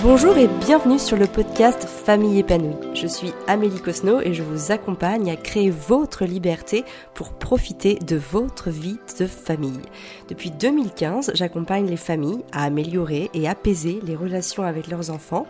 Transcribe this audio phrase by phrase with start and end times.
[0.00, 2.76] Bonjour et bienvenue sur le podcast Famille épanouie.
[2.94, 8.14] Je suis Amélie Cosno et je vous accompagne à créer votre liberté pour profiter de
[8.14, 9.80] votre vie de famille.
[10.28, 15.48] Depuis 2015, j'accompagne les familles à améliorer et apaiser les relations avec leurs enfants.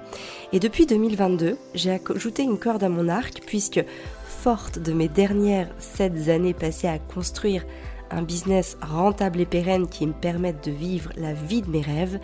[0.54, 3.84] Et depuis 2022, j'ai ajouté une corde à mon arc puisque,
[4.24, 7.66] forte de mes dernières 7 années passées à construire
[8.10, 12.18] un business rentable et pérenne qui me permette de vivre la vie de mes rêves,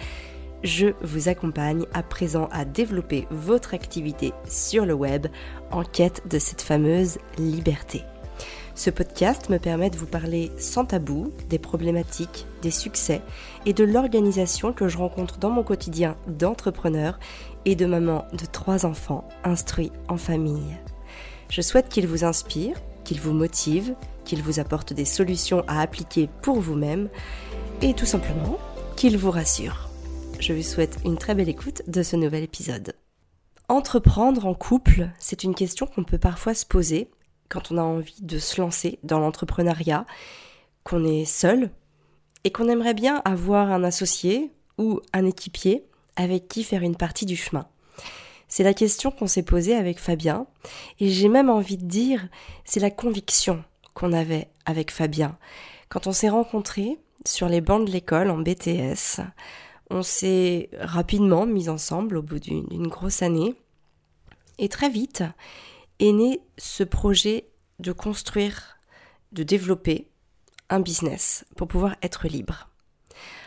[0.64, 5.26] je vous accompagne à présent à développer votre activité sur le web
[5.70, 8.02] en quête de cette fameuse liberté.
[8.74, 13.20] Ce podcast me permet de vous parler sans tabou des problématiques, des succès
[13.66, 17.20] et de l'organisation que je rencontre dans mon quotidien d'entrepreneur
[17.66, 20.76] et de maman de trois enfants instruits en famille.
[21.50, 23.94] Je souhaite qu'il vous inspire, qu'il vous motive,
[24.24, 27.08] qu'il vous apporte des solutions à appliquer pour vous-même
[27.82, 28.58] et tout simplement
[28.96, 29.93] qu'il vous rassure
[30.40, 32.94] je vous souhaite une très belle écoute de ce nouvel épisode.
[33.68, 37.10] Entreprendre en couple, c'est une question qu'on peut parfois se poser
[37.48, 40.06] quand on a envie de se lancer dans l'entrepreneuriat,
[40.82, 41.70] qu'on est seul
[42.44, 45.84] et qu'on aimerait bien avoir un associé ou un équipier
[46.16, 47.66] avec qui faire une partie du chemin.
[48.48, 50.46] C'est la question qu'on s'est posée avec Fabien
[51.00, 52.28] et j'ai même envie de dire
[52.64, 55.38] c'est la conviction qu'on avait avec Fabien
[55.88, 59.22] quand on s'est rencontrés sur les bancs de l'école en BTS
[59.90, 63.54] on s'est rapidement mis ensemble au bout d'une grosse année.
[64.58, 65.24] Et très vite
[65.98, 67.48] est né ce projet
[67.78, 68.78] de construire,
[69.32, 70.08] de développer
[70.70, 72.68] un business pour pouvoir être libre.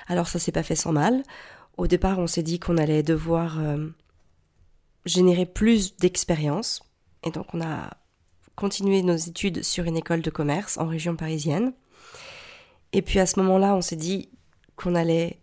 [0.08, 1.24] Alors ça s'est pas fait sans mal.
[1.78, 3.88] Au départ, on s'est dit qu'on allait devoir euh,
[5.06, 6.82] générer plus d'expérience.
[7.24, 7.92] Et donc on a
[8.56, 11.74] continué nos études sur une école de commerce en région parisienne.
[12.94, 14.30] Et puis à ce moment-là, on s'est dit
[14.76, 15.40] qu'on allait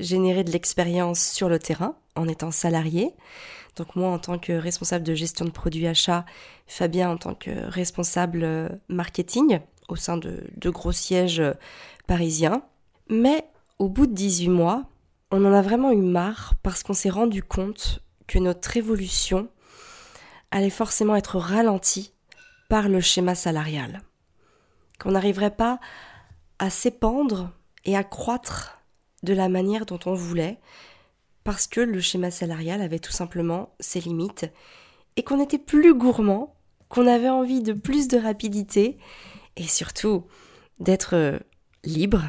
[0.00, 3.14] générer de l'expérience sur le terrain en étant salarié.
[3.76, 6.24] Donc moi en tant que responsable de gestion de produits achats,
[6.66, 11.52] Fabien en tant que responsable euh, marketing au sein de, de gros sièges euh,
[12.06, 12.62] parisiens.
[13.08, 13.44] Mais
[13.78, 14.84] au bout de 18 mois,
[15.30, 19.48] on en a vraiment eu marre parce qu'on s'est rendu compte que notre évolution
[20.50, 22.12] allait forcément être ralentie
[22.68, 24.02] par le schéma salarial.
[24.98, 25.80] Qu'on n'arriverait pas
[26.58, 27.50] à s'épandre
[27.84, 28.79] et à croître
[29.22, 30.58] de la manière dont on voulait,
[31.44, 34.46] parce que le schéma salarial avait tout simplement ses limites,
[35.16, 36.56] et qu'on était plus gourmand,
[36.88, 38.98] qu'on avait envie de plus de rapidité,
[39.56, 40.24] et surtout
[40.78, 41.38] d'être euh,
[41.84, 42.24] libre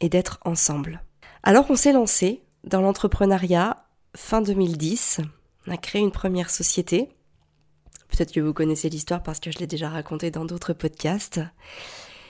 [0.00, 1.02] et d'être ensemble.
[1.42, 5.20] Alors on s'est lancé dans l'entrepreneuriat fin 2010,
[5.66, 7.08] on a créé une première société,
[8.08, 11.40] peut-être que vous connaissez l'histoire parce que je l'ai déjà raconté dans d'autres podcasts,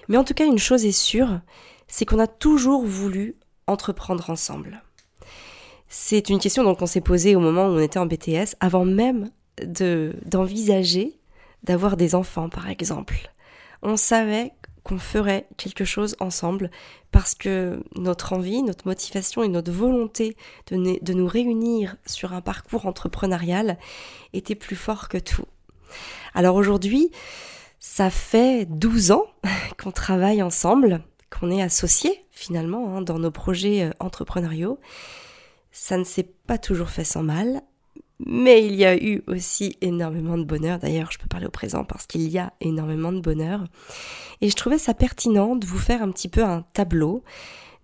[0.08, 1.40] mais en tout cas une chose est sûre,
[1.88, 3.36] c'est qu'on a toujours voulu
[3.66, 4.82] entreprendre ensemble
[5.88, 8.84] C'est une question donc on s'est posée au moment où on était en BTS, avant
[8.84, 9.30] même
[9.64, 11.18] de d'envisager
[11.62, 13.32] d'avoir des enfants par exemple.
[13.82, 16.70] On savait qu'on ferait quelque chose ensemble
[17.10, 20.36] parce que notre envie, notre motivation et notre volonté
[20.68, 23.78] de, de nous réunir sur un parcours entrepreneurial
[24.32, 25.44] était plus fort que tout.
[26.34, 27.10] Alors aujourd'hui,
[27.80, 29.26] ça fait 12 ans
[29.82, 34.78] qu'on travaille ensemble qu'on est associé finalement hein, dans nos projets euh, entrepreneuriaux.
[35.72, 37.62] Ça ne s'est pas toujours fait sans mal,
[38.18, 40.78] mais il y a eu aussi énormément de bonheur.
[40.78, 43.64] D'ailleurs, je peux parler au présent parce qu'il y a énormément de bonheur.
[44.40, 47.22] Et je trouvais ça pertinent de vous faire un petit peu un tableau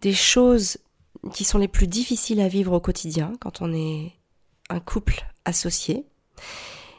[0.00, 0.78] des choses
[1.34, 4.12] qui sont les plus difficiles à vivre au quotidien quand on est
[4.70, 6.06] un couple associé.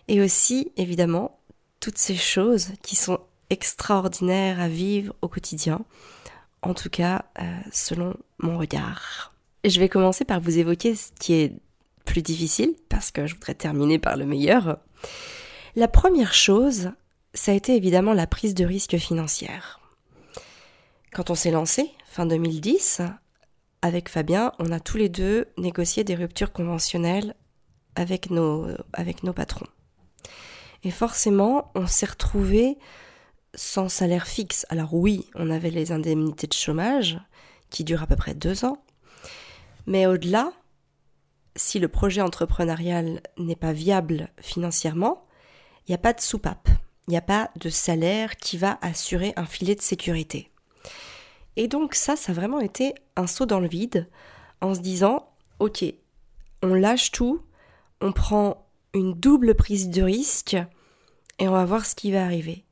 [0.08, 1.40] Et aussi, évidemment,
[1.80, 5.84] toutes ces choses qui sont extraordinaires à vivre au quotidien
[6.64, 9.34] en tout cas euh, selon mon regard.
[9.64, 11.54] Je vais commencer par vous évoquer ce qui est
[12.06, 14.80] plus difficile, parce que je voudrais terminer par le meilleur.
[15.76, 16.92] La première chose,
[17.34, 19.80] ça a été évidemment la prise de risque financière.
[21.14, 23.02] Quand on s'est lancé, fin 2010,
[23.82, 27.36] avec Fabien, on a tous les deux négocié des ruptures conventionnelles
[27.96, 29.68] avec nos, avec nos patrons.
[30.84, 32.78] Et forcément, on s'est retrouvé
[33.56, 34.66] sans salaire fixe.
[34.70, 37.20] Alors oui, on avait les indemnités de chômage
[37.70, 38.84] qui durent à peu près deux ans.
[39.86, 40.54] Mais au-delà,
[41.56, 45.26] si le projet entrepreneurial n'est pas viable financièrement,
[45.88, 46.70] il n'y a pas de soupape,
[47.08, 50.50] il n'y a pas de salaire qui va assurer un filet de sécurité.
[51.56, 54.10] Et donc ça, ça a vraiment été un saut dans le vide
[54.62, 55.30] en se disant,
[55.60, 55.84] ok,
[56.64, 57.42] on lâche tout,
[58.02, 60.56] on prend une double prise de risque
[61.40, 62.63] et on va voir ce qui va arriver.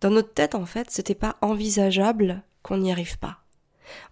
[0.00, 3.38] Dans notre tête, en fait, c'était pas envisageable qu'on n'y arrive pas.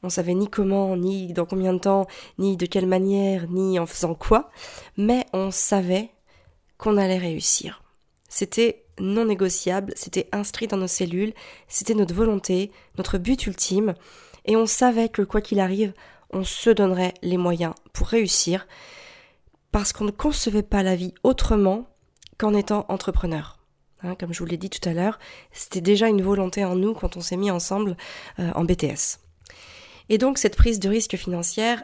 [0.02, 2.06] On savait ni comment, ni dans combien de temps,
[2.38, 4.50] ni de quelle manière, ni en faisant quoi,
[4.96, 6.10] mais on savait
[6.78, 7.82] qu'on allait réussir.
[8.28, 11.34] C'était non négociable, c'était inscrit dans nos cellules,
[11.68, 13.94] c'était notre volonté, notre but ultime,
[14.44, 15.92] et on savait que quoi qu'il arrive,
[16.30, 18.66] on se donnerait les moyens pour réussir,
[19.72, 21.88] parce qu'on ne concevait pas la vie autrement
[22.38, 23.58] qu'en étant entrepreneur.
[24.04, 25.18] Hein, comme je vous l'ai dit tout à l'heure,
[25.50, 27.96] c'était déjà une volonté en nous quand on s'est mis ensemble
[28.38, 29.18] euh, en BTS.
[30.10, 31.82] Et donc cette prise de risque financière,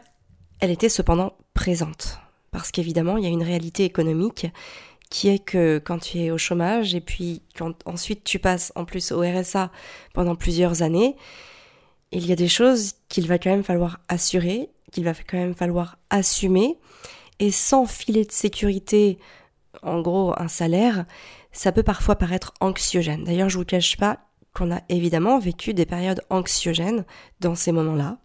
[0.59, 2.19] elle était cependant présente.
[2.51, 4.45] Parce qu'évidemment, il y a une réalité économique
[5.09, 8.85] qui est que quand tu es au chômage et puis quand ensuite tu passes en
[8.85, 9.71] plus au RSA
[10.13, 11.15] pendant plusieurs années,
[12.11, 15.55] il y a des choses qu'il va quand même falloir assurer, qu'il va quand même
[15.55, 16.77] falloir assumer,
[17.39, 19.17] et sans filet de sécurité,
[19.81, 21.05] en gros un salaire,
[21.51, 23.23] ça peut parfois paraître anxiogène.
[23.23, 24.19] D'ailleurs, je vous cache pas
[24.53, 27.05] qu'on a évidemment vécu des périodes anxiogènes
[27.39, 28.17] dans ces moments-là.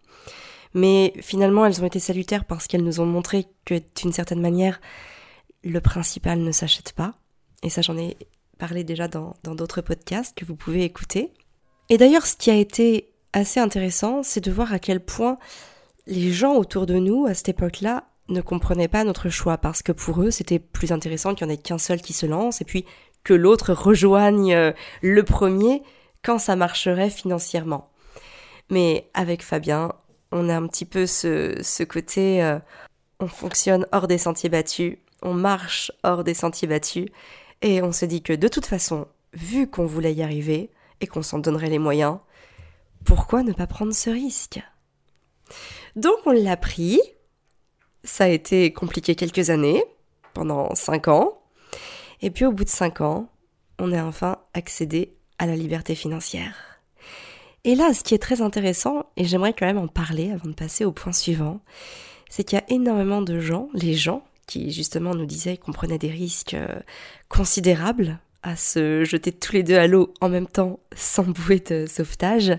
[0.75, 4.81] Mais finalement, elles ont été salutaires parce qu'elles nous ont montré que d'une certaine manière,
[5.64, 7.14] le principal ne s'achète pas.
[7.62, 8.17] Et ça, j'en ai
[8.58, 11.32] parlé déjà dans d'autres podcasts que vous pouvez écouter.
[11.88, 15.38] Et d'ailleurs, ce qui a été assez intéressant, c'est de voir à quel point
[16.06, 19.93] les gens autour de nous, à cette époque-là, ne comprenaient pas notre choix, parce que
[19.93, 22.64] pour eux, c'était plus intéressant qu'il n'y en ait qu'un seul qui se lance, et
[22.64, 22.84] puis
[23.34, 25.82] l'autre rejoigne euh, le premier
[26.23, 27.90] quand ça marcherait financièrement.
[28.70, 29.93] Mais avec Fabien,
[30.32, 32.58] on a un petit peu ce, côté, euh,
[33.20, 37.06] on fonctionne hors des sentiers battus, on marche hors des sentiers battus,
[37.62, 40.70] et on se dit que de toute façon, vu qu'on voulait y arriver,
[41.00, 42.19] et qu'on s'en donnerait les moyens,
[43.05, 44.61] pourquoi ne pas prendre ce risque?
[45.94, 47.00] Donc on l'a pris,
[48.02, 49.84] ça a été compliqué quelques années,
[50.34, 51.40] pendant cinq ans,
[52.22, 53.28] et puis au bout de cinq ans,
[53.78, 56.54] on a enfin accédé à la liberté financière.
[57.64, 60.54] Et là, ce qui est très intéressant, et j'aimerais quand même en parler avant de
[60.54, 61.60] passer au point suivant,
[62.30, 65.98] c'est qu'il y a énormément de gens, les gens, qui justement nous disaient qu'on prenait
[65.98, 66.78] des risques euh,
[67.28, 71.86] considérables à se jeter tous les deux à l'eau en même temps sans bouée de
[71.86, 72.52] sauvetage.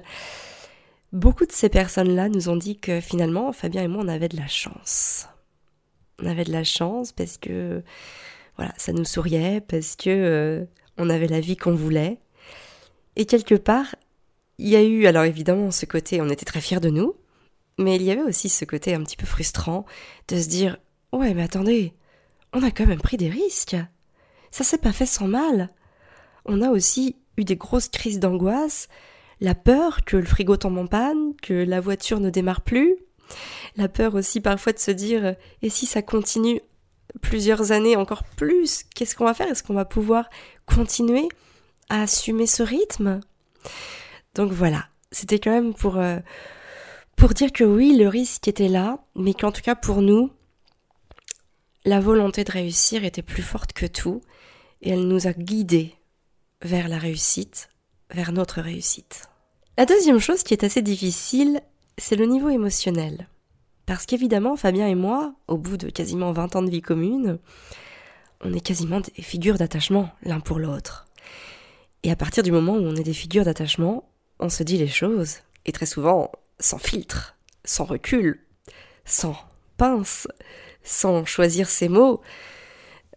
[1.13, 4.36] Beaucoup de ces personnes-là nous ont dit que finalement, Fabien et moi, on avait de
[4.36, 5.30] la chance.
[6.21, 7.81] On avait de la chance parce que
[8.57, 10.65] voilà, ça nous souriait, parce que euh,
[10.98, 12.19] on avait la vie qu'on voulait.
[13.15, 13.95] Et quelque part,
[14.57, 17.15] il y a eu, alors évidemment, ce côté, on était très fiers de nous,
[17.77, 19.86] mais il y avait aussi ce côté un petit peu frustrant
[20.27, 20.77] de se dire
[21.12, 21.94] Ouais, mais attendez,
[22.54, 23.77] on a quand même pris des risques.
[24.51, 25.69] Ça s'est pas fait sans mal.
[26.45, 28.88] On a aussi eu des grosses crises d'angoisse,
[29.39, 32.95] la peur que le frigo tombe en panne, que la voiture ne démarre plus,
[33.75, 36.62] la peur aussi parfois de se dire et si ça continue
[37.21, 39.48] plusieurs années encore plus, qu'est-ce qu'on va faire?
[39.48, 40.30] Est-ce qu'on va pouvoir
[40.65, 41.27] continuer
[41.89, 43.19] à assumer ce rythme?
[44.36, 46.19] Donc voilà, c'était quand même pour, euh,
[47.15, 50.31] pour dire que oui, le risque était là, mais qu'en tout cas pour nous,
[51.86, 54.21] la volonté de réussir était plus forte que tout,
[54.81, 55.95] et elle nous a guidés
[56.62, 57.69] vers la réussite,
[58.12, 59.30] vers notre réussite.
[59.77, 61.62] La deuxième chose qui est assez difficile,
[61.98, 63.27] c'est le niveau émotionnel.
[63.88, 67.39] Parce qu'évidemment, Fabien et moi, au bout de quasiment 20 ans de vie commune,
[68.42, 71.07] on est quasiment des figures d'attachement l'un pour l'autre.
[72.04, 74.89] Et à partir du moment où on est des figures d'attachement, on se dit les
[74.89, 78.45] choses, et très souvent sans filtre, sans recul,
[79.06, 79.38] sans
[79.78, 80.28] pince,
[80.84, 82.22] sans choisir ses mots,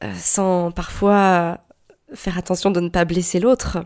[0.05, 1.59] euh, sans parfois
[2.15, 3.79] faire attention de ne pas blesser l'autre.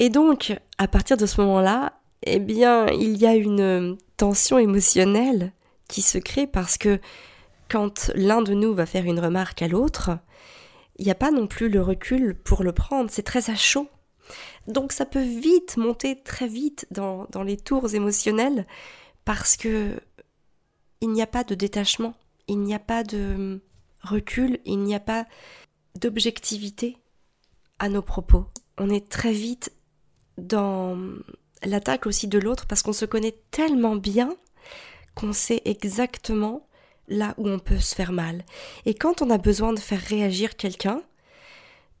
[0.00, 5.52] Et donc, à partir de ce moment-là, eh bien, il y a une tension émotionnelle
[5.88, 7.00] qui se crée parce que
[7.68, 10.18] quand l'un de nous va faire une remarque à l'autre,
[10.96, 13.88] il n'y a pas non plus le recul pour le prendre, c'est très à chaud.
[14.68, 18.66] Donc ça peut vite monter très vite dans, dans les tours émotionnels
[19.24, 20.00] parce que
[21.00, 22.14] il n'y a pas de détachement,
[22.48, 23.60] il n'y a pas de
[24.02, 25.26] recul, il n'y a pas
[25.96, 26.96] d'objectivité
[27.78, 28.46] à nos propos.
[28.78, 29.72] On est très vite
[30.38, 30.98] dans
[31.64, 34.36] l'attaque aussi de l'autre parce qu'on se connaît tellement bien
[35.14, 36.66] qu'on sait exactement
[37.08, 38.44] là où on peut se faire mal.
[38.86, 41.02] Et quand on a besoin de faire réagir quelqu'un,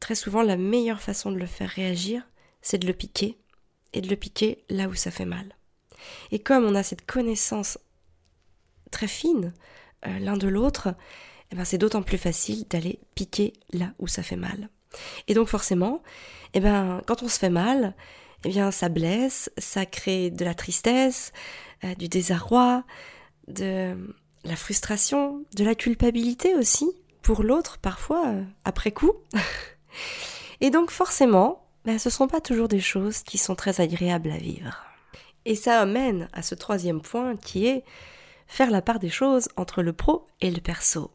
[0.00, 2.22] très souvent la meilleure façon de le faire réagir,
[2.62, 3.38] c'est de le piquer
[3.92, 5.56] et de le piquer là où ça fait mal.
[6.30, 7.78] Et comme on a cette connaissance
[8.90, 9.52] très fine
[10.06, 10.94] euh, l'un de l'autre,
[11.50, 14.68] eh ben c'est d'autant plus facile d'aller piquer là où ça fait mal.
[15.28, 16.02] Et donc forcément,
[16.52, 17.94] eh ben quand on se fait mal,
[18.44, 21.32] eh bien ça blesse, ça crée de la tristesse,
[21.84, 22.84] euh, du désarroi,
[23.48, 23.96] de
[24.44, 26.90] la frustration, de la culpabilité aussi
[27.22, 29.12] pour l'autre parfois euh, après coup.
[30.60, 34.30] Et donc forcément, ben, ce ne sont pas toujours des choses qui sont très agréables
[34.30, 34.84] à vivre.
[35.44, 37.84] Et ça amène à ce troisième point qui est
[38.46, 41.10] faire la part des choses entre le pro et le perso.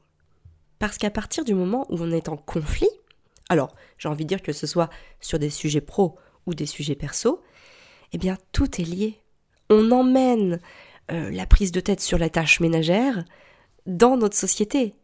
[0.78, 2.90] Parce qu'à partir du moment où on est en conflit,
[3.50, 6.18] alors j'ai envie de dire que ce soit sur des sujets pro
[6.50, 7.41] ou des sujets perso,
[8.12, 9.20] eh bien tout est lié.
[9.70, 10.60] On emmène
[11.12, 13.24] euh, la prise de tête sur la tâche ménagère
[13.86, 14.96] dans notre société.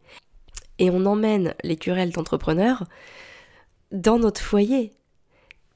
[0.80, 2.84] Et on emmène les querelles d'entrepreneurs
[3.92, 4.92] dans notre foyer.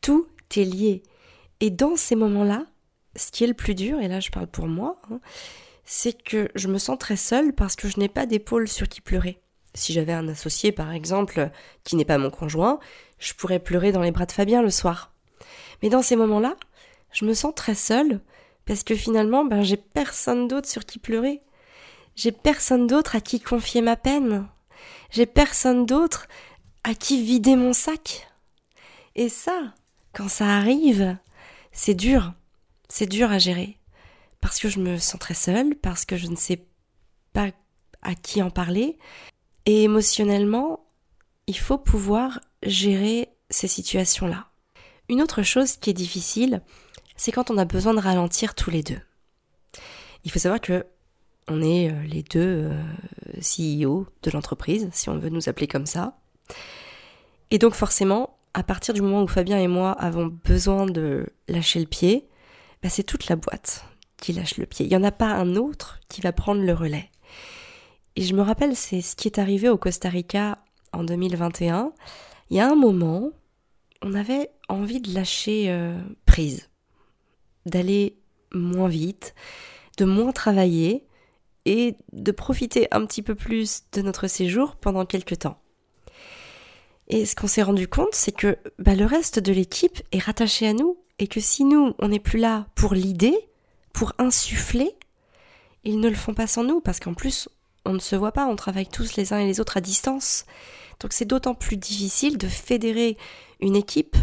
[0.01, 1.03] Tout est lié.
[1.59, 2.65] Et dans ces moments-là,
[3.15, 5.19] ce qui est le plus dur, et là je parle pour moi, hein,
[5.85, 9.01] c'est que je me sens très seule parce que je n'ai pas d'épaule sur qui
[9.01, 9.39] pleurer.
[9.75, 11.51] Si j'avais un associé, par exemple,
[11.83, 12.79] qui n'est pas mon conjoint,
[13.19, 15.13] je pourrais pleurer dans les bras de Fabien le soir.
[15.81, 16.55] Mais dans ces moments-là,
[17.11, 18.21] je me sens très seule
[18.65, 21.41] parce que finalement, ben, j'ai personne d'autre sur qui pleurer.
[22.15, 24.47] J'ai personne d'autre à qui confier ma peine.
[25.09, 26.27] J'ai personne d'autre
[26.83, 28.27] à qui vider mon sac.
[29.15, 29.73] Et ça,
[30.13, 31.17] quand ça arrive,
[31.71, 32.33] c'est dur.
[32.89, 33.77] C'est dur à gérer.
[34.41, 36.65] Parce que je me sens très seule, parce que je ne sais
[37.33, 37.49] pas
[38.01, 38.97] à qui en parler.
[39.65, 40.85] Et émotionnellement,
[41.47, 44.48] il faut pouvoir gérer ces situations-là.
[45.09, 46.61] Une autre chose qui est difficile,
[47.15, 48.99] c'est quand on a besoin de ralentir tous les deux.
[50.23, 50.85] Il faut savoir que
[51.47, 52.83] on est euh, les deux euh,
[53.41, 56.19] CEO de l'entreprise, si on veut nous appeler comme ça.
[57.49, 61.79] Et donc forcément, à partir du moment où Fabien et moi avons besoin de lâcher
[61.79, 62.27] le pied,
[62.83, 63.85] bah, c'est toute la boîte
[64.17, 64.85] qui lâche le pied.
[64.85, 67.09] Il n'y en a pas un autre qui va prendre le relais.
[68.15, 70.59] Et je me rappelle, c'est ce qui est arrivé au Costa Rica
[70.93, 71.93] en 2021.
[72.51, 73.31] Il y a un moment,
[74.01, 76.69] on avait envie de lâcher euh, prise,
[77.65, 78.17] d'aller
[78.53, 79.35] moins vite,
[79.97, 81.05] de moins travailler
[81.65, 85.61] et de profiter un petit peu plus de notre séjour pendant quelques temps.
[87.09, 90.67] Et ce qu'on s'est rendu compte, c'est que bah, le reste de l'équipe est rattaché
[90.67, 93.49] à nous et que si nous, on n'est plus là pour l'idée,
[93.93, 94.95] pour insuffler,
[95.83, 97.49] ils ne le font pas sans nous parce qu'en plus,
[97.85, 100.45] on ne se voit pas, on travaille tous les uns et les autres à distance.
[100.99, 103.17] Donc c'est d'autant plus difficile de fédérer
[103.59, 104.15] une équipe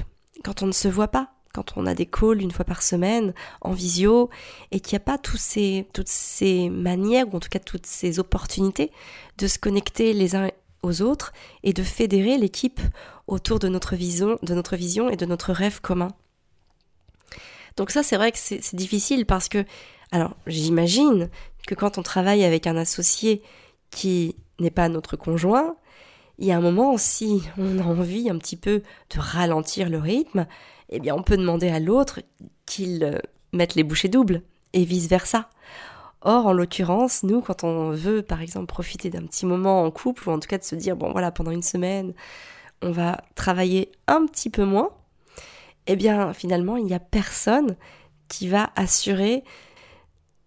[0.45, 3.35] quand on ne se voit pas, quand on a des calls une fois par semaine
[3.61, 4.31] en visio
[4.71, 7.87] et qu'il n'y a pas tous ces, toutes ces manières ou en tout cas toutes
[7.87, 8.93] ces opportunités
[9.39, 10.51] de se connecter les uns
[10.83, 12.81] aux autres et de fédérer l'équipe
[13.27, 16.09] autour de notre vision, de notre vision et de notre rêve commun.
[17.77, 19.65] Donc ça c'est vrai que c'est difficile parce que
[20.13, 21.31] alors j'imagine
[21.67, 23.43] que quand on travaille avec un associé
[23.91, 25.77] qui n'est pas notre conjoint,
[26.39, 28.83] il y a un moment, si on a envie un petit peu
[29.15, 30.47] de ralentir le rythme,
[30.91, 32.21] eh bien on peut demander à l'autre
[32.67, 33.19] qu'il euh,
[33.53, 35.49] mette les bouchées doubles et vice-versa.
[36.23, 40.29] Or, en l'occurrence, nous, quand on veut, par exemple, profiter d'un petit moment en couple,
[40.29, 42.15] ou en tout cas de se dire, bon voilà, pendant une semaine,
[42.83, 44.91] on va travailler un petit peu moins,
[45.87, 47.77] eh bien, finalement, il n'y a personne
[48.29, 49.45] qui va assurer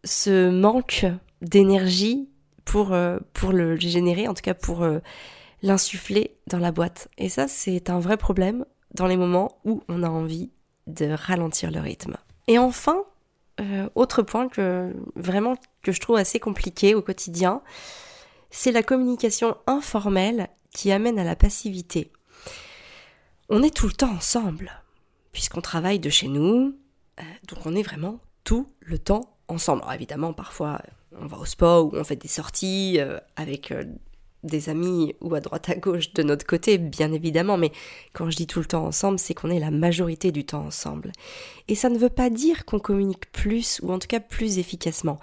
[0.03, 1.05] ce manque
[1.41, 2.27] d'énergie
[2.65, 3.19] pour, euh,
[3.49, 4.99] le générer, en tout cas pour euh,
[5.61, 7.09] l'insuffler dans la boîte.
[7.17, 10.51] Et ça, c'est un vrai problème dans les moments où on a envie
[10.87, 12.17] de ralentir le rythme.
[12.47, 13.03] Et enfin,
[13.59, 17.61] euh, autre point que vraiment que je trouve assez compliqué au quotidien,
[18.49, 22.11] c'est la communication informelle qui amène à la passivité.
[23.49, 24.71] On est tout le temps ensemble,
[25.31, 26.75] puisqu'on travaille de chez nous,
[27.47, 29.81] donc on est vraiment tout le temps ensemble.
[29.81, 30.81] Alors évidemment, parfois,
[31.19, 33.83] on va au sport ou on fait des sorties euh, avec euh,
[34.43, 37.71] des amis ou à droite à gauche de notre côté, bien évidemment, mais
[38.13, 41.11] quand je dis tout le temps ensemble, c'est qu'on est la majorité du temps ensemble.
[41.67, 45.19] Et ça ne veut pas dire qu'on communique plus ou en tout cas plus efficacement.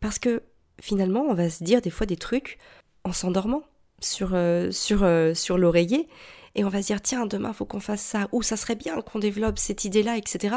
[0.00, 0.42] Parce que
[0.80, 2.58] finalement, on va se dire des fois des trucs
[3.04, 3.62] en s'endormant
[4.00, 6.08] sur, euh, sur, sur l'oreiller
[6.54, 9.00] et on va se dire tiens demain faut qu'on fasse ça ou ça serait bien
[9.02, 10.56] qu'on développe cette idée là etc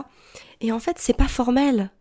[0.61, 1.91] et en fait c'est pas formel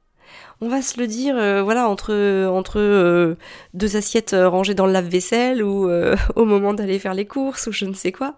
[0.61, 2.12] on va se le dire, euh, voilà, entre,
[2.47, 3.35] entre euh,
[3.75, 5.91] deux assiettes euh, rangées dans le lave-vaisselle ou
[6.37, 8.37] au moment d'aller faire les courses ou je ne sais quoi.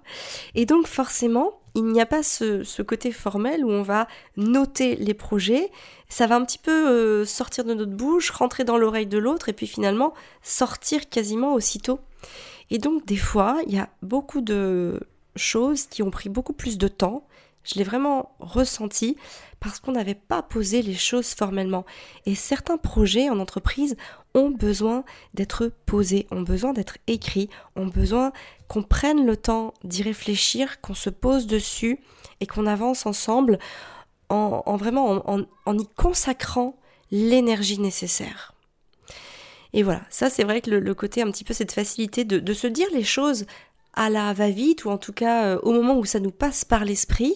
[0.55, 5.15] Et donc forcément, il n'y a pas ce, côté formel où on va noter les
[5.15, 5.71] projets.
[6.09, 9.53] Ça va un petit peu sortir de notre bouche, rentrer dans l'oreille de l'autre et
[9.53, 11.99] puis finalement sortir quasiment aussitôt.
[12.71, 15.01] Et donc des fois, il y a beaucoup de
[15.37, 17.27] choses qui ont pris beaucoup plus de temps
[17.65, 19.17] je l'ai vraiment ressenti
[19.59, 21.87] parce qu'on n'avait pas posé les choses formellement.
[22.27, 23.97] Et certains projets en entreprise
[24.35, 28.33] ont besoin d'être posés, ont besoin d'être écrits, ont besoin
[28.69, 31.99] qu'on prenne le temps d'y réfléchir, qu'on se pose dessus
[32.41, 33.59] et qu'on avance ensemble
[34.29, 36.77] en, vraiment en, y consacrant
[37.11, 38.53] l'énergie nécessaire.
[39.73, 42.53] Et voilà, ça c'est vrai que le, côté un petit peu cette facilité de, de
[42.53, 43.47] se dire les choses
[43.95, 46.85] à la va-vite, ou en tout cas euh, au moment où ça nous passe par
[46.85, 47.35] l'esprit,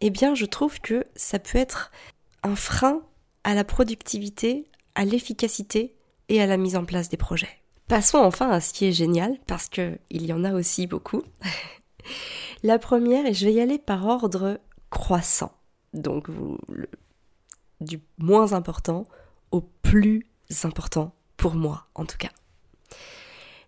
[0.00, 1.90] eh bien je trouve que ça peut être
[2.42, 3.02] un frein
[3.44, 5.94] à la productivité, à l'efficacité
[6.28, 7.62] et à la mise en place des projets.
[7.88, 11.22] Passons enfin à ce qui est génial, parce qu'il y en a aussi beaucoup.
[12.62, 14.58] la première, et je vais y aller par ordre
[14.90, 15.52] croissant.
[15.94, 16.28] Donc
[17.80, 19.04] du moins important
[19.50, 20.26] au plus
[20.64, 22.30] important pour moi en tout cas.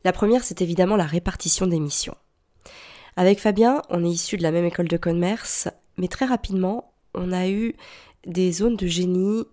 [0.05, 2.17] La première, c'est évidemment la répartition des missions.
[3.17, 7.33] Avec Fabien, on est issu de la même école de commerce, mais très rapidement, on
[7.33, 7.75] a eu
[8.27, 9.45] des zones de génie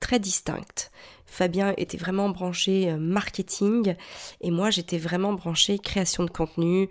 [0.00, 0.90] très distinctes.
[1.26, 3.96] Fabien était vraiment branché euh, marketing
[4.40, 6.88] et moi j'étais vraiment branché création de contenu.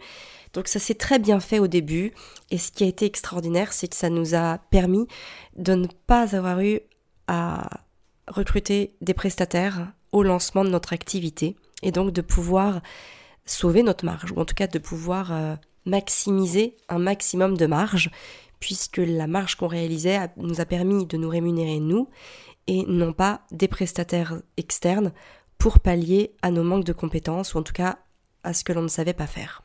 [0.54, 2.14] Donc ça s'est très bien fait au début
[2.52, 5.08] et ce qui a été extraordinaire c'est que ça nous a permis
[5.56, 6.80] de ne pas avoir eu
[7.28, 7.82] à
[8.28, 12.82] recruter des prestataires au lancement de notre activité et donc de pouvoir
[13.46, 18.10] sauver notre marge ou en tout cas de pouvoir euh, maximiser un maximum de marge
[18.60, 22.10] puisque la marge qu'on réalisait nous a permis de nous rémunérer nous
[22.68, 25.12] et non pas des prestataires externes
[25.58, 28.00] pour pallier à nos manques de compétences ou en tout cas
[28.44, 29.64] à ce que l'on ne savait pas faire.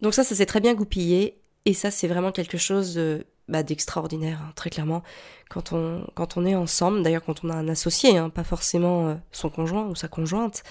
[0.00, 2.98] Donc ça, ça s'est très bien goupillé et ça, c'est vraiment quelque chose
[3.48, 5.02] bah, d'extraordinaire, hein, très clairement.
[5.48, 9.50] Quand on, est ensemble, d'ailleurs quand on a un associé, hein, pas forcément euh, son
[9.50, 10.64] conjoint ou sa conjointe,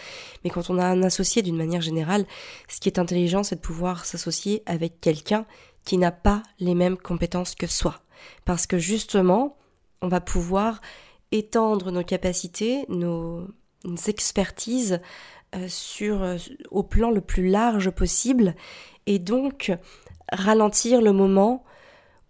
[0.44, 2.26] mais quand on a un associé d'une manière générale,
[2.68, 5.46] ce qui est intelligent, c'est de pouvoir s'associer avec quelqu'un
[5.86, 8.02] qui n'a pas les mêmes compétences que soi.
[8.44, 9.58] Parce que justement,
[10.02, 10.82] on va pouvoir
[11.32, 13.48] étendre nos capacités, nos,
[14.08, 15.00] expertises
[15.56, 15.70] euh,
[16.02, 16.38] euh,
[16.72, 18.56] au plan le plus large possible
[19.06, 19.72] et donc
[20.32, 21.64] ralentir le moment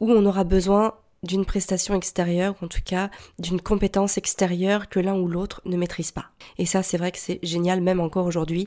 [0.05, 0.93] où on aura besoin
[1.23, 3.09] d'une prestation extérieure, ou en tout cas
[3.39, 6.25] d'une compétence extérieure que l'un ou l'autre ne maîtrise pas.
[6.59, 8.65] Et ça, c'est vrai que c'est génial, même encore aujourd'hui.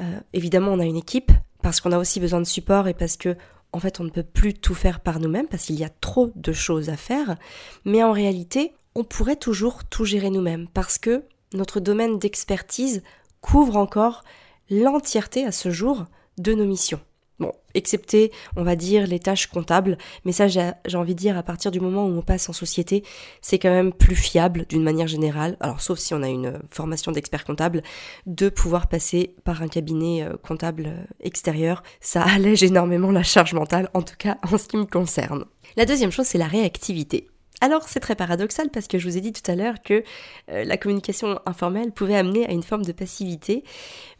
[0.00, 1.30] Euh, évidemment, on a une équipe,
[1.62, 3.36] parce qu'on a aussi besoin de support et parce que,
[3.72, 6.32] en fait, on ne peut plus tout faire par nous-mêmes, parce qu'il y a trop
[6.34, 7.36] de choses à faire.
[7.84, 13.02] Mais en réalité, on pourrait toujours tout gérer nous-mêmes parce que notre domaine d'expertise
[13.40, 14.24] couvre encore
[14.70, 16.06] l'entièreté à ce jour
[16.38, 17.00] de nos missions.
[17.38, 21.42] Bon, excepté, on va dire, les tâches comptables, mais ça, j'ai envie de dire, à
[21.42, 23.04] partir du moment où on passe en société,
[23.42, 27.12] c'est quand même plus fiable d'une manière générale, alors sauf si on a une formation
[27.12, 27.82] d'expert comptable,
[28.24, 31.82] de pouvoir passer par un cabinet euh, comptable euh, extérieur.
[32.00, 35.44] Ça allège énormément la charge mentale, en tout cas en ce qui me concerne.
[35.76, 37.28] La deuxième chose, c'est la réactivité.
[37.60, 40.04] Alors c'est très paradoxal parce que je vous ai dit tout à l'heure que
[40.50, 43.64] euh, la communication informelle pouvait amener à une forme de passivité,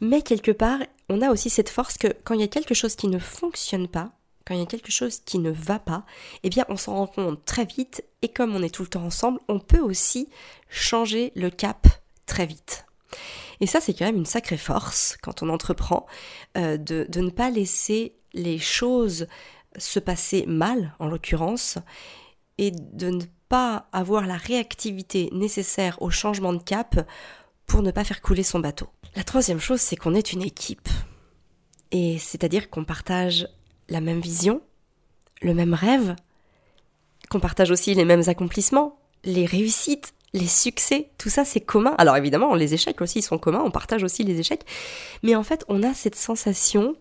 [0.01, 2.95] mais quelque part on a aussi cette force que quand il y a quelque chose
[2.95, 4.11] qui ne fonctionne pas,
[4.45, 6.05] quand il y a quelque chose qui ne va pas,
[6.43, 9.03] eh bien on s'en rend compte très vite et comme on est tout le temps
[9.03, 10.29] ensemble, on peut aussi
[10.69, 11.85] changer le cap
[12.25, 12.85] très vite.
[13.59, 16.07] Et ça c'est quand même une sacrée force quand on entreprend
[16.57, 19.27] euh, de, de ne pas laisser les choses
[19.77, 21.77] se passer mal en l'occurrence
[22.57, 27.07] et de ne pas avoir la réactivité nécessaire au changement de cap
[27.65, 28.87] pour ne pas faire couler son bateau.
[29.15, 30.89] La troisième chose, c'est qu'on est une équipe.
[31.91, 33.47] Et c'est-à-dire qu'on partage
[33.89, 34.61] la même vision,
[35.41, 36.15] le même rêve,
[37.29, 41.95] qu'on partage aussi les mêmes accomplissements, les réussites, les succès, tout ça c'est commun.
[41.97, 44.65] Alors évidemment, les échecs aussi sont communs, on partage aussi les échecs,
[45.23, 46.95] mais en fait, on a cette sensation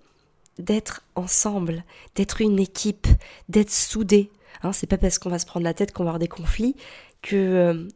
[0.58, 3.08] d'être ensemble, d'être une équipe,
[3.48, 4.30] d'être soudés,
[4.62, 6.76] Hein, c'est pas parce qu'on va se prendre la tête qu'on va avoir des conflits
[7.22, 7.88] que euh,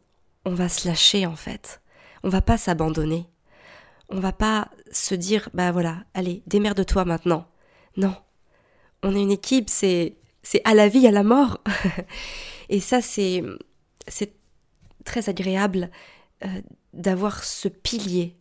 [0.45, 1.81] on va se lâcher en fait.
[2.23, 3.27] On va pas s'abandonner.
[4.09, 7.47] On va pas se dire bah voilà, allez, démerde-toi maintenant.
[7.97, 8.15] Non.
[9.03, 11.59] On est une équipe, c'est c'est à la vie, à la mort.
[12.69, 13.43] Et ça c'est
[14.07, 14.33] c'est
[15.05, 15.89] très agréable
[16.45, 16.61] euh,
[16.93, 18.37] d'avoir ce pilier,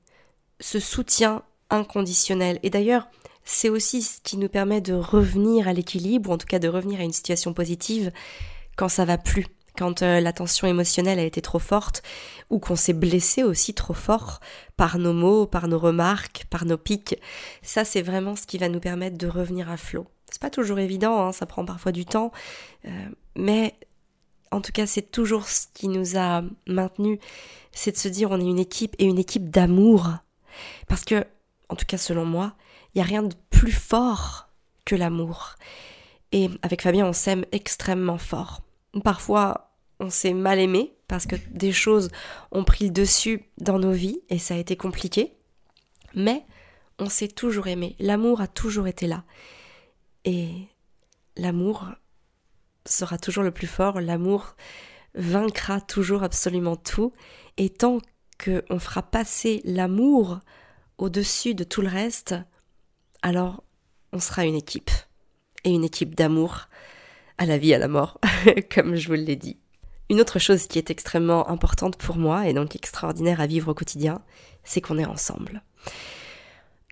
[0.61, 2.59] ce soutien inconditionnel.
[2.62, 3.09] Et d'ailleurs,
[3.44, 6.68] c'est aussi ce qui nous permet de revenir à l'équilibre, ou en tout cas de
[6.68, 8.12] revenir à une situation positive
[8.76, 12.03] quand ça va plus, quand euh, la tension émotionnelle a été trop forte,
[12.48, 14.40] ou qu'on s'est blessé aussi trop fort
[14.76, 17.16] par nos mots, par nos remarques, par nos pics.
[17.62, 20.07] Ça, c'est vraiment ce qui va nous permettre de revenir à flot.
[20.31, 22.31] C'est pas toujours évident, hein, ça prend parfois du temps,
[22.87, 23.74] euh, mais
[24.53, 27.18] en tout cas, c'est toujours ce qui nous a maintenus,
[27.72, 30.09] c'est de se dire on est une équipe et une équipe d'amour.
[30.88, 31.24] Parce que,
[31.68, 32.55] en tout cas selon moi,
[32.94, 34.48] il n'y a rien de plus fort
[34.85, 35.55] que l'amour.
[36.33, 38.62] Et avec Fabien, on s'aime extrêmement fort.
[39.05, 42.09] Parfois, on s'est mal aimé parce que des choses
[42.53, 45.35] ont pris le dessus dans nos vies et ça a été compliqué.
[46.14, 46.44] Mais
[46.98, 47.96] on s'est toujours aimé.
[47.98, 49.24] L'amour a toujours été là.
[50.24, 50.50] Et
[51.37, 51.88] l'amour
[52.87, 54.00] sera toujours le plus fort.
[54.00, 54.57] L'amour
[55.14, 57.12] vaincra toujours absolument tout.
[57.57, 57.98] Et tant
[58.42, 60.40] qu'on fera passer l'amour
[60.98, 62.35] au-dessus de tout le reste,
[63.22, 63.62] alors
[64.12, 64.90] on sera une équipe.
[65.64, 66.68] Et une équipe d'amour,
[67.38, 68.18] à la vie, à la mort,
[68.74, 69.59] comme je vous l'ai dit.
[70.09, 73.74] Une autre chose qui est extrêmement importante pour moi et donc extraordinaire à vivre au
[73.74, 74.22] quotidien,
[74.64, 75.62] c'est qu'on est ensemble.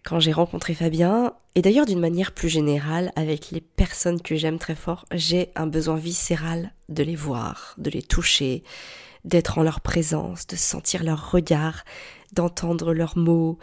[0.05, 4.59] Quand j'ai rencontré Fabien, et d'ailleurs d'une manière plus générale, avec les personnes que j'aime
[4.59, 8.63] très fort, j'ai un besoin viscéral de les voir, de les toucher,
[9.25, 11.85] d'être en leur présence, de sentir leur regard,
[12.33, 13.59] d'entendre leurs mots,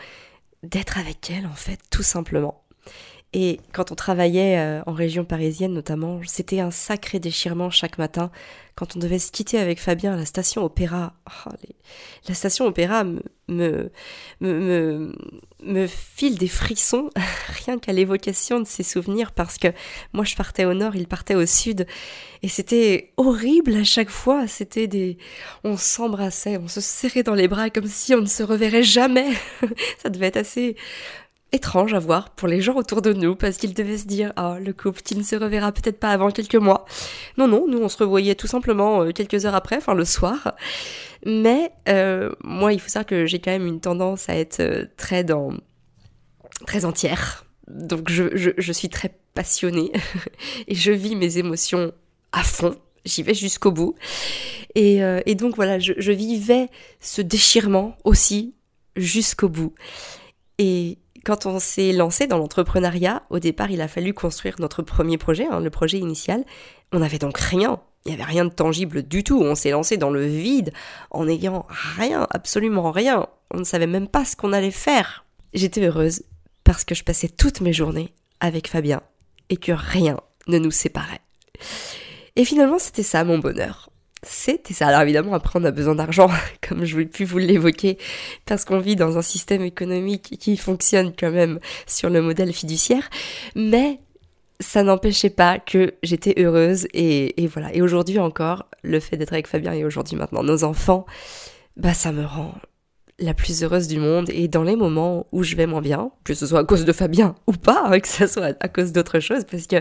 [0.65, 2.64] d'être avec elles en fait, tout simplement.
[3.34, 8.32] Et quand on travaillait euh, en région parisienne notamment, c'était un sacré déchirement chaque matin
[8.76, 11.14] quand on devait se quitter avec Fabien à la station Opéra.
[11.46, 11.50] Oh,
[12.28, 13.92] la station Opéra me, me,
[14.42, 15.14] me,
[15.64, 17.10] me, file des frissons
[17.66, 19.70] rien qu'à l'évocation de ces souvenirs parce que
[20.14, 21.88] moi je partais au nord, il partait au sud
[22.42, 24.48] et c'était horrible à chaque fois.
[24.48, 25.18] C'était des,
[25.64, 29.30] on s'embrassait, on se serrait dans les bras comme si on ne se reverrait jamais.
[30.02, 30.76] Ça devait être assez
[31.52, 34.58] étrange à voir pour les gens autour de nous parce qu'ils devaient se dire ah
[34.60, 36.86] le couple qui ne se reverra peut-être pas avant quelques mois.
[37.38, 40.56] Non non, nous on se revoyait tout simplement euh, quelques heures après, enfin le soir.
[41.26, 44.86] Mais euh, moi il faut savoir que j'ai quand même une tendance à être euh,
[44.98, 45.54] très dans
[46.66, 47.46] très entière.
[47.68, 49.92] Donc je, je, suis très passionnée
[50.68, 51.92] et je vis mes émotions
[52.32, 52.76] à fond.
[53.06, 53.96] J'y vais jusqu'au bout.
[54.76, 58.56] Et, et, donc voilà, je, je vivais ce déchirement aussi
[58.96, 59.74] jusqu'au bout.
[60.58, 65.18] Et quand on s'est lancé dans l'entrepreneuriat, au départ, il a fallu construire notre premier
[65.18, 66.46] projet, hein, le projet initial.
[66.94, 67.82] On n'avait donc rien.
[68.06, 69.42] Il n'y avait rien de tangible du tout.
[69.42, 70.72] On s'est lancé dans le vide
[71.10, 71.66] en n'ayant
[71.98, 73.26] rien, absolument rien.
[73.52, 75.26] On ne savait même pas ce qu'on allait faire.
[75.54, 76.24] J'étais heureuse
[76.64, 79.02] parce que je passais toutes mes journées avec Fabien
[79.50, 81.22] et que rien ne nous séparait.
[82.36, 83.90] Et finalement, c'était ça mon bonheur
[84.23, 84.88] c'était ça.
[84.88, 86.30] Alors évidemment, après, on a besoin d'argent,
[86.67, 87.97] comme je voulais plus vous l'évoquer,
[88.45, 93.10] parce qu'on vit dans un système économique qui fonctionne quand même sur le modèle fiduciaire.
[93.56, 93.99] Mais
[94.60, 97.73] ça n'empêchait pas que j'étais heureuse et, voilà.
[97.75, 101.06] Et aujourd'hui encore, le fait d'être avec Fabien et aujourd'hui maintenant nos enfants,
[101.78, 102.56] bah ça me rend
[103.19, 106.34] la plus heureuse du monde et dans les moments où je vais moins bien, que
[106.34, 109.19] ce soit à cause de Fabien ou pas, hein, que ce soit à cause d'autre
[109.19, 109.78] chose, parce que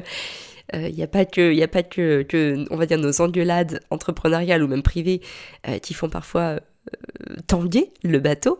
[0.72, 3.20] il euh, n'y a pas que, y a pas que, que, on va dire, nos
[3.20, 5.20] engueulades entrepreneuriales ou même privées
[5.68, 8.58] euh, qui font parfois euh, tanguer le bateau.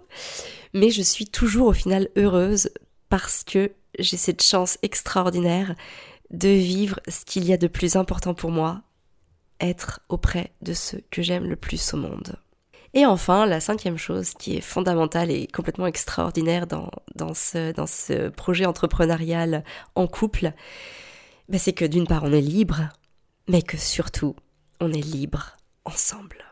[0.75, 2.71] Mais je suis toujours au final heureuse
[3.09, 5.75] parce que j'ai cette chance extraordinaire
[6.31, 8.83] de vivre ce qu'il y a de plus important pour moi,
[9.61, 12.37] être auprès de ceux que j'aime le plus au monde.
[12.93, 17.87] Et enfin, la cinquième chose qui est fondamentale et complètement extraordinaire dans, dans, ce, dans
[17.89, 19.65] ce projet entrepreneurial
[19.97, 20.53] en couple,
[21.49, 22.89] bah, c'est que d'une part on est libre,
[23.49, 24.35] mais que surtout
[24.81, 26.45] on est libre ensemble.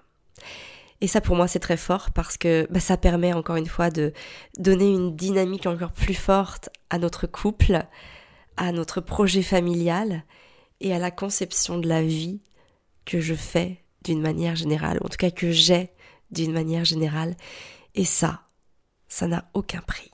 [1.00, 3.90] Et ça pour moi c'est très fort parce que bah, ça permet encore une fois
[3.90, 4.12] de
[4.59, 7.85] donner une dynamique encore plus forte à notre couple,
[8.57, 10.24] à notre projet familial
[10.81, 12.40] et à la conception de la vie
[13.05, 15.90] que je fais d'une manière générale, ou en tout cas que j'ai
[16.31, 17.37] d'une manière générale.
[17.94, 18.42] Et ça,
[19.09, 20.12] ça n'a aucun prix.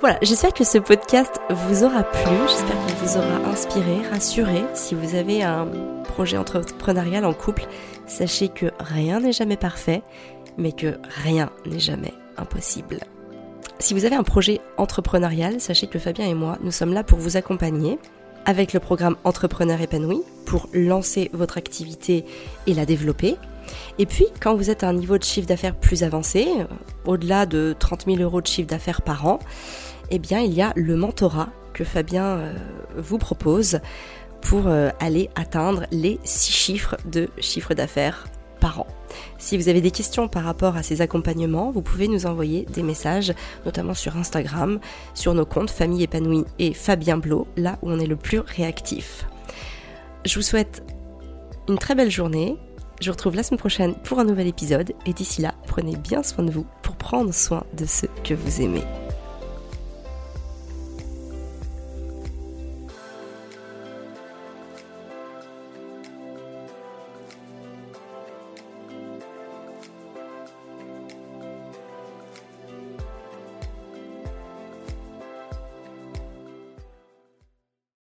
[0.00, 4.62] Voilà, j'espère que ce podcast vous aura plu, j'espère qu'il vous aura inspiré, rassuré.
[4.74, 5.66] Si vous avez un
[6.04, 7.66] projet entrepreneurial en couple,
[8.06, 10.02] sachez que rien n'est jamais parfait,
[10.58, 13.00] mais que rien n'est jamais impossible.
[13.78, 17.18] Si vous avez un projet entrepreneurial, sachez que Fabien et moi, nous sommes là pour
[17.18, 17.98] vous accompagner
[18.44, 22.26] avec le programme Entrepreneur épanoui pour lancer votre activité
[22.66, 23.36] et la développer.
[23.98, 26.46] Et puis, quand vous êtes à un niveau de chiffre d'affaires plus avancé,
[27.04, 29.40] au-delà de 30 000 euros de chiffre d'affaires par an,
[30.10, 32.52] eh bien il y a le mentorat que Fabien euh,
[32.96, 33.80] vous propose
[34.40, 38.26] pour euh, aller atteindre les 6 chiffres de chiffre d'affaires
[38.60, 38.86] par an.
[39.38, 42.82] Si vous avez des questions par rapport à ces accompagnements, vous pouvez nous envoyer des
[42.82, 44.78] messages, notamment sur Instagram,
[45.14, 49.26] sur nos comptes Famille épanouie et Fabien Blo, là où on est le plus réactif.
[50.24, 50.82] Je vous souhaite
[51.68, 52.56] une très belle journée.
[53.00, 56.22] Je vous retrouve la semaine prochaine pour un nouvel épisode et d'ici là, prenez bien
[56.22, 58.82] soin de vous pour prendre soin de ceux que vous aimez.